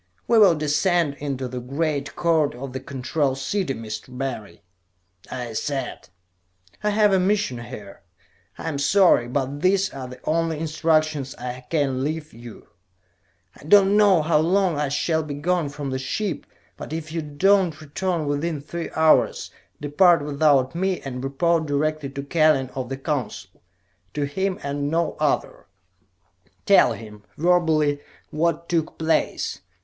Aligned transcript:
"We 0.27 0.39
will 0.39 0.55
descend 0.55 1.13
into 1.19 1.47
the 1.47 1.59
Great 1.59 2.15
Court 2.15 2.55
of 2.55 2.73
the 2.73 2.79
Control 2.79 3.35
City, 3.35 3.75
Mr. 3.75 4.17
Barry," 4.17 4.63
I 5.29 5.53
said. 5.53 6.09
"I 6.83 6.89
have 6.89 7.13
a 7.13 7.19
mission 7.19 7.59
here. 7.59 8.01
I 8.57 8.67
am 8.67 8.79
sorry, 8.79 9.27
but 9.27 9.61
these 9.61 9.91
are 9.93 10.07
the 10.07 10.19
only 10.23 10.57
instructions 10.57 11.35
I 11.35 11.67
can 11.69 12.03
leave 12.03 12.33
you. 12.33 12.69
"I 13.55 13.63
do 13.63 13.85
not 13.85 13.93
know 13.93 14.21
how 14.23 14.39
long 14.39 14.75
I 14.75 14.89
shall 14.89 15.21
be 15.21 15.35
gone 15.35 15.69
from 15.69 15.91
the 15.91 15.99
ship, 15.99 16.47
but 16.77 16.91
if 16.91 17.11
I 17.15 17.19
do 17.19 17.57
not 17.65 17.79
return 17.79 18.25
within 18.25 18.59
three 18.59 18.89
hours, 18.95 19.51
depart 19.79 20.25
without 20.25 20.73
me, 20.73 20.99
and 21.01 21.23
report 21.23 21.67
directly 21.67 22.09
to 22.09 22.23
Kellen 22.23 22.71
of 22.73 22.89
the 22.89 22.97
Council. 22.97 23.61
To 24.15 24.23
him, 24.23 24.57
and 24.63 24.89
no 24.89 25.15
other. 25.19 25.67
Tell 26.65 26.93
him, 26.93 27.21
verbally, 27.37 27.99
what 28.31 28.67
took 28.67 28.97
place. 28.97 29.59